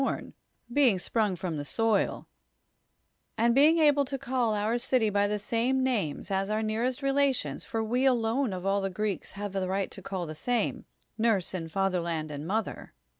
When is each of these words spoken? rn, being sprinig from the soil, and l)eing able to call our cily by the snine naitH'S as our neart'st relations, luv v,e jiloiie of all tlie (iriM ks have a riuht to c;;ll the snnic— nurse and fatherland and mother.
rn, 0.03 0.33
being 0.73 0.97
sprinig 0.97 1.37
from 1.37 1.57
the 1.57 1.63
soil, 1.63 2.27
and 3.37 3.55
l)eing 3.55 3.77
able 3.79 4.03
to 4.03 4.17
call 4.17 4.55
our 4.55 4.79
cily 4.79 5.11
by 5.11 5.27
the 5.27 5.37
snine 5.37 5.83
naitH'S 5.83 6.31
as 6.31 6.49
our 6.49 6.63
neart'st 6.63 7.03
relations, 7.03 7.67
luv 7.71 7.87
v,e 7.87 8.05
jiloiie 8.05 8.51
of 8.57 8.65
all 8.65 8.81
tlie 8.81 8.93
(iriM 8.95 9.21
ks 9.21 9.33
have 9.33 9.55
a 9.55 9.59
riuht 9.59 9.91
to 9.91 10.01
c;;ll 10.01 10.25
the 10.25 10.33
snnic— 10.33 10.85
nurse 11.19 11.53
and 11.53 11.71
fatherland 11.71 12.31
and 12.31 12.47
mother. 12.47 12.95